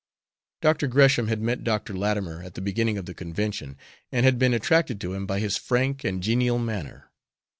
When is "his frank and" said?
5.39-6.23